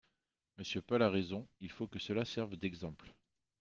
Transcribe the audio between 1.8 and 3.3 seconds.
que cela serve d’exemple